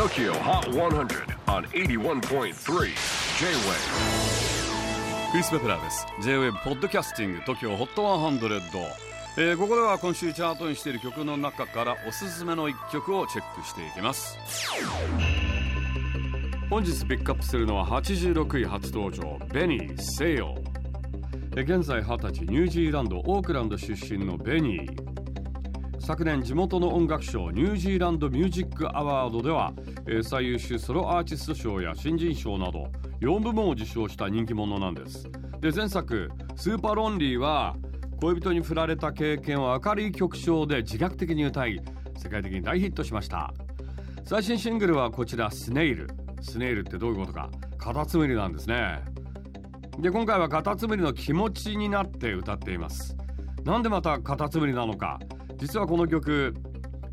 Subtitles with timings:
[0.00, 2.54] TOKYO HOT 100 on 81.3 J-WAVE
[5.30, 6.06] クリス・ベプラーです。
[6.22, 8.80] J-WAVE ポッドキャスティング TOKYO HOT 100、
[9.36, 14.38] えー、ここでは今週チャートにしている曲の中からおすすめの一曲をチェックしていきます。
[16.70, 20.54] 本日ピックアップするのは86位初登場ベニー・セイヨ
[21.50, 25.19] 現在20歳ニュージーランドオークランド出身のベニー
[26.00, 29.72] 昨年地元の音楽賞ニュージーランドミュージックアワードでは、
[30.08, 32.90] え、最優秀ソロアーティスト賞や新人賞など
[33.20, 35.30] 4部門を受賞した人気者なんです。
[35.60, 37.76] で前作「スーパーロンリー」は
[38.20, 41.80] 恋人に振られた経験を明るい曲調で自虐的に歌い
[42.16, 43.52] 世界的に大ヒットしました。
[44.24, 46.08] 最新シングルはこちら「スネイル」
[46.40, 47.50] スネイルってどういうことか。
[47.76, 49.02] カタツムリなんですね。
[49.98, 53.16] で今回はカタツムリの気持ちになって歌っています。
[53.64, 55.20] なんでまたカタツムリなのか。
[55.60, 56.54] 実はこの曲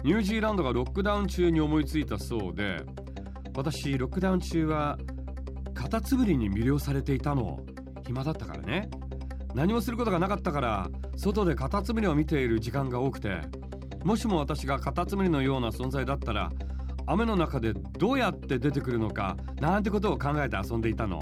[0.03, 2.81] ニュージーランドがロックダウン中に思いついたそうで
[3.55, 4.97] 私ロックダウン中は
[5.73, 7.59] カタツムリに魅了されていたの
[8.05, 8.89] 暇だったからね。
[9.53, 13.41] 何もすることがなかったから外でカタツムリを見ている時間が多くて
[14.03, 16.51] もしも私がカタツムリのような存在だったら
[17.07, 21.19] 雨の中でどうやって出てくるのかなんてことを考えて遊んでいたの。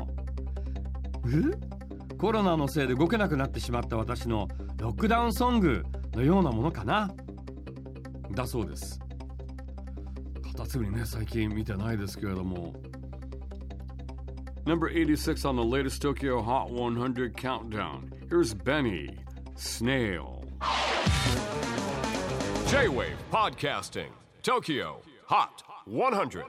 [1.28, 2.16] え？
[2.18, 5.84] コロナのせいで動けなくなってしまった私のロックダウンソング。
[6.16, 7.14] のようなものかな
[8.32, 9.00] だそうです
[10.44, 12.74] カタツムリね最近見てないですけれども
[14.66, 18.12] Number 86 on the latest Tokyo Hot 100 countdown.
[18.28, 19.16] Here's Benny
[19.56, 20.44] Snail.
[22.66, 24.10] J-Wave Podcasting
[24.42, 26.46] Tokyo Hot 100